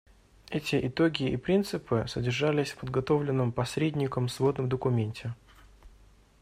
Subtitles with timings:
[0.49, 5.35] Эти итоги и принципы содержались в подготовленном посредником сводном документе.